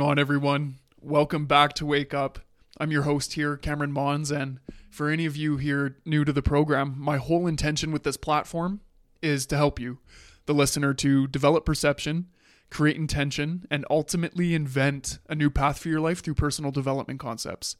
[0.00, 0.76] on, everyone?
[1.00, 2.38] Welcome back to Wake Up.
[2.78, 6.42] I'm your host here, Cameron Monds, and for any of you here new to the
[6.42, 8.82] program, my whole intention with this platform
[9.20, 9.98] is to help you,
[10.46, 12.28] the listener, to develop perception,
[12.70, 17.74] create intention, and ultimately invent a new path for your life through personal development concepts.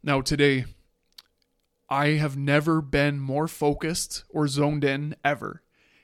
[0.00, 0.64] Now, today,
[1.90, 5.60] I have never been more focused or zoned in ever,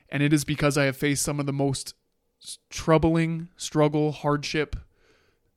[0.09, 1.93] and it is because I have faced some of the most
[2.69, 4.75] troubling struggle, hardship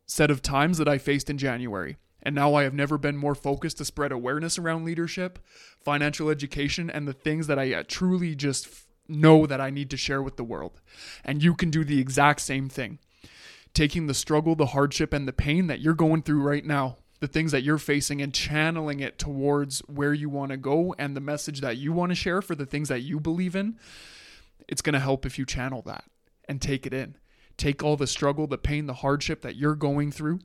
[0.07, 1.97] set of times that I faced in January.
[2.23, 5.39] And now I have never been more focused to spread awareness around leadership,
[5.81, 8.69] financial education, and the things that I uh, truly just
[9.07, 10.81] know that I need to share with the world.
[11.23, 12.99] And you can do the exact same thing.
[13.75, 17.29] Taking the struggle, the hardship, and the pain that you're going through right now, the
[17.29, 21.21] things that you're facing, and channeling it towards where you want to go and the
[21.21, 23.79] message that you want to share for the things that you believe in.
[24.67, 26.05] It's going to help if you channel that
[26.49, 27.17] and take it in.
[27.57, 30.41] Take all the struggle, the pain, the hardship that you're going through,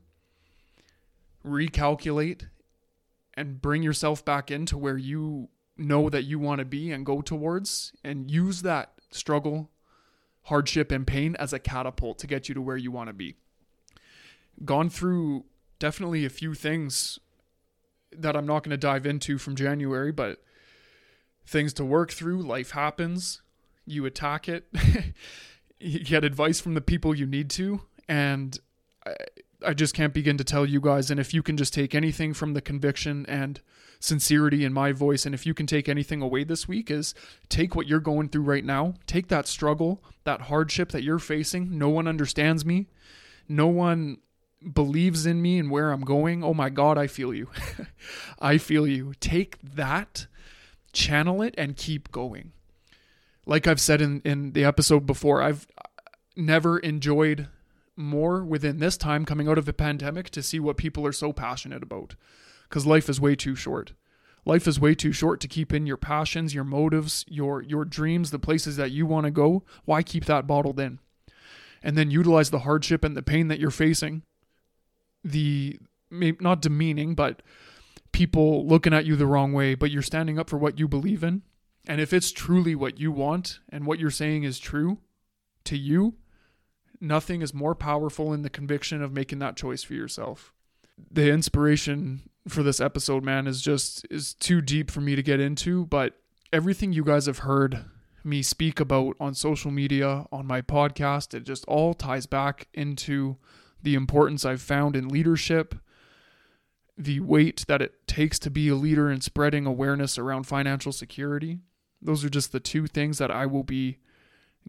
[1.45, 2.47] recalculate,
[3.33, 7.21] and bring yourself back into where you know that you want to be and go
[7.21, 9.71] towards, and use that struggle,
[10.43, 13.35] hardship, and pain as a catapult to get you to where you want to be.
[14.63, 15.45] Gone through
[15.79, 17.17] definitely a few things
[18.11, 20.43] that I'm not going to dive into from January, but
[21.45, 22.41] things to work through.
[22.41, 23.41] Life happens,
[23.85, 24.67] you attack it.
[25.79, 28.59] get advice from the people you need to and
[29.05, 29.15] I,
[29.65, 31.11] I just can't begin to tell you guys.
[31.11, 33.59] And if you can just take anything from the conviction and
[33.99, 37.13] sincerity in my voice and if you can take anything away this week is
[37.49, 38.93] take what you're going through right now.
[39.05, 41.77] Take that struggle that hardship that you're facing.
[41.77, 42.87] No one understands me.
[43.47, 44.19] No one
[44.73, 46.43] believes in me and where I'm going.
[46.43, 47.49] Oh my god I feel you.
[48.39, 49.13] I feel you.
[49.19, 50.27] Take that
[50.93, 52.53] channel it and keep going
[53.49, 55.65] like I've said in, in the episode before, I've
[56.37, 57.47] never enjoyed
[57.95, 61.33] more within this time coming out of the pandemic to see what people are so
[61.33, 62.15] passionate about.
[62.69, 63.93] Because life is way too short.
[64.45, 68.29] Life is way too short to keep in your passions, your motives, your your dreams,
[68.29, 69.63] the places that you want to go.
[69.83, 70.99] Why keep that bottled in?
[71.81, 74.21] And then utilize the hardship and the pain that you're facing.
[75.23, 75.79] The
[76.11, 77.41] not demeaning, but
[78.11, 81.23] people looking at you the wrong way, but you're standing up for what you believe
[81.23, 81.41] in
[81.89, 84.99] and if it's truly what you want and what you're saying is true
[85.63, 86.13] to you,
[87.01, 90.53] nothing is more powerful in the conviction of making that choice for yourself.
[91.09, 95.39] The inspiration for this episode, man, is just is too deep for me to get
[95.39, 96.13] into, but
[96.53, 97.85] everything you guys have heard
[98.23, 103.37] me speak about on social media, on my podcast, it just all ties back into
[103.81, 105.73] the importance I've found in leadership,
[106.95, 111.61] the weight that it takes to be a leader in spreading awareness around financial security,
[112.01, 113.97] those are just the two things that I will be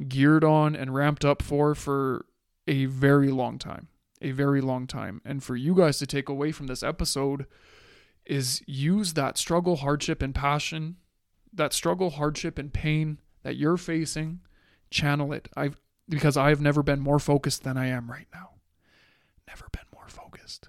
[0.08, 2.26] geared on and ramped up for for
[2.66, 3.88] a very long time.
[4.22, 5.22] A very long time.
[5.24, 7.46] And for you guys to take away from this episode
[8.26, 10.96] is use that struggle, hardship, and passion,
[11.52, 14.40] that struggle, hardship, and pain that you're facing,
[14.90, 15.48] channel it.
[15.56, 18.50] I've because I've never been more focused than I am right now.
[19.46, 20.68] Never been more focused.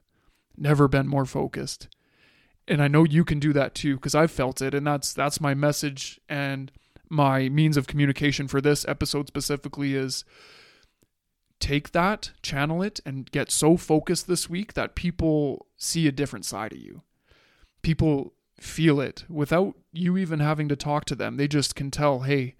[0.56, 1.88] Never been more focused
[2.68, 5.42] and I know you can do that too because I've felt it and that's that's
[5.42, 6.72] my message and
[7.10, 10.24] my means of communication for this episode specifically is
[11.60, 16.46] take that, channel it and get so focused this week that people see a different
[16.46, 17.02] side of you.
[17.82, 21.38] People feel it without you even having to talk to them.
[21.38, 22.56] They just can tell, "Hey,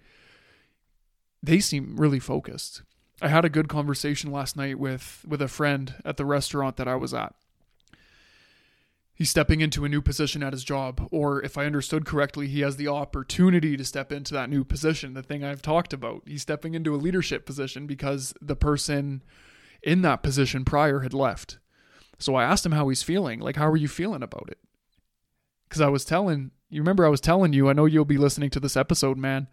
[1.42, 2.82] they seem really focused."
[3.20, 6.88] I had a good conversation last night with with a friend at the restaurant that
[6.88, 7.34] I was at
[9.14, 12.60] he's stepping into a new position at his job or if i understood correctly he
[12.60, 16.22] has the opportunity to step into that new position the thing i've talked about.
[16.26, 19.22] He's stepping into a leadership position because the person
[19.82, 21.58] in that position prior had left.
[22.18, 24.58] So i asked him how he's feeling like how are you feeling about it?
[25.68, 28.50] Because i was telling you remember i was telling you i know you'll be listening
[28.50, 29.48] to this episode man.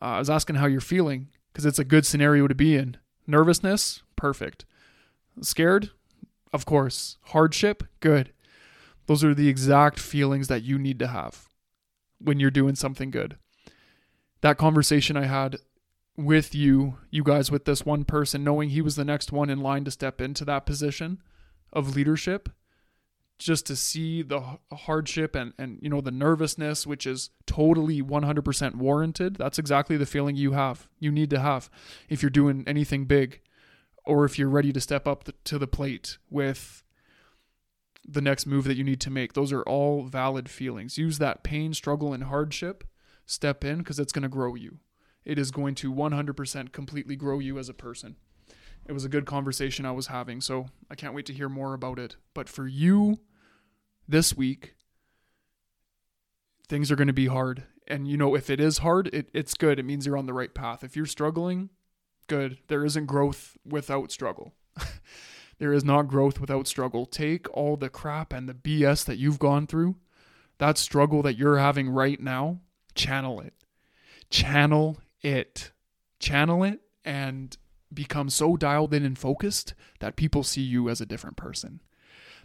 [0.00, 2.96] Uh, i was asking how you're feeling because it's a good scenario to be in.
[3.26, 4.02] Nervousness?
[4.16, 4.64] Perfect.
[5.40, 5.90] Scared?
[6.52, 7.16] Of course.
[7.26, 7.84] Hardship?
[8.00, 8.32] Good
[9.10, 11.48] those are the exact feelings that you need to have
[12.20, 13.36] when you're doing something good.
[14.40, 15.56] That conversation I had
[16.16, 19.58] with you, you guys, with this one person, knowing he was the next one in
[19.58, 21.20] line to step into that position
[21.72, 22.50] of leadership,
[23.36, 28.74] just to see the hardship and, and you know the nervousness which is totally 100%
[28.76, 31.70] warranted that's exactly the feeling you have you need to have
[32.10, 33.40] if you're doing anything big
[34.04, 36.84] or if you're ready to step up to the plate with
[38.06, 39.32] the next move that you need to make.
[39.32, 40.98] Those are all valid feelings.
[40.98, 42.84] Use that pain, struggle, and hardship.
[43.26, 44.78] Step in because it's going to grow you.
[45.24, 48.16] It is going to 100% completely grow you as a person.
[48.86, 50.40] it was a good conversation I was having.
[50.40, 52.16] So I can't wait to hear more about it.
[52.34, 53.20] But for you
[54.08, 54.74] this week,
[56.68, 57.64] things are going to be hard.
[57.86, 59.78] And you know, if it is hard, it, it's good.
[59.78, 60.82] It means you're on the right path.
[60.82, 61.70] If you're struggling,
[62.26, 62.58] good.
[62.68, 64.54] There isn't growth without struggle.
[65.60, 67.04] there is not growth without struggle.
[67.04, 69.96] Take all the crap and the BS that you've gone through,
[70.56, 72.60] that struggle that you're having right now,
[72.94, 73.52] channel it.
[74.30, 75.70] Channel it.
[76.18, 77.58] Channel it and
[77.92, 81.80] become so dialed in and focused that people see you as a different person.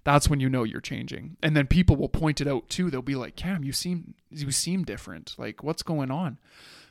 [0.04, 1.38] That's when you know you're changing.
[1.42, 2.92] And then people will point it out too.
[2.92, 5.36] They'll be like, "Cam, you seem you seem different.
[5.38, 6.38] Like what's going on?"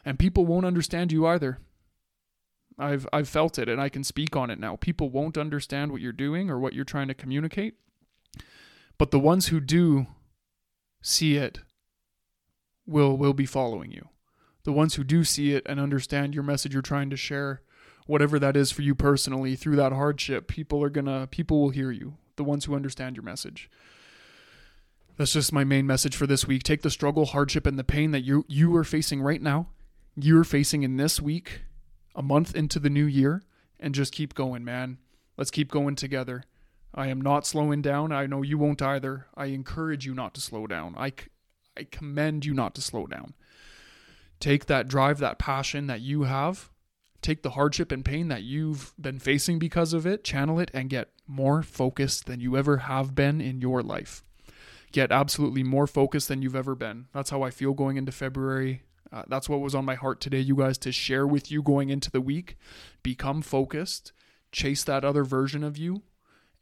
[0.07, 1.59] And people won't understand you either.
[2.79, 4.77] I've I've felt it and I can speak on it now.
[4.77, 7.75] People won't understand what you're doing or what you're trying to communicate.
[8.99, 10.07] But the ones who do
[11.03, 11.61] see it
[12.87, 14.09] will will be following you.
[14.65, 17.61] The ones who do see it and understand your message you're trying to share
[18.07, 21.91] whatever that is for you personally through that hardship people are gonna people will hear
[21.91, 23.71] you the ones who understand your message
[25.17, 28.11] that's just my main message for this week take the struggle hardship and the pain
[28.11, 29.69] that you you are facing right now
[30.17, 31.63] you're facing in this week
[32.15, 33.43] a month into the new year
[33.79, 34.99] and just keep going man.
[35.37, 36.45] Let's keep going together.
[36.95, 38.13] I am not slowing down.
[38.13, 39.27] I know you won't either.
[39.37, 40.95] I encourage you not to slow down.
[40.97, 41.13] I
[41.77, 43.35] i commend you not to slow down.
[44.39, 46.71] Take that drive that passion that you have.
[47.21, 50.91] Take the hardship and pain that you've been facing because of it, channel it, and
[50.91, 54.23] get more focused than you ever have been in your life.
[54.93, 57.07] Get absolutely more focused than you've ever been.
[57.13, 58.83] That's how I feel going into February.
[59.13, 61.91] Uh, that's what was on my heart today, you guys, to share with you going
[61.91, 62.57] into the week.
[63.03, 64.13] Become focused,
[64.53, 66.03] chase that other version of you,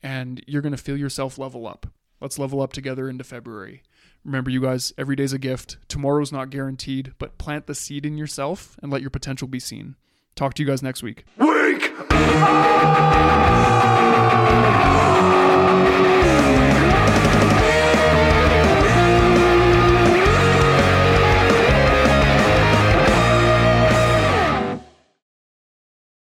[0.02, 1.86] and you're going to feel yourself level up.
[2.20, 3.82] Let's level up together into February.
[4.24, 5.78] Remember, you guys, every day's a gift.
[5.88, 9.96] Tomorrow's not guaranteed, but plant the seed in yourself and let your potential be seen.
[10.36, 11.24] Talk to you guys next week.
[11.38, 11.92] Wake!